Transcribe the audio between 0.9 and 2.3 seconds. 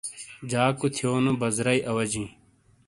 تھیونو بزرئی اواجئی۔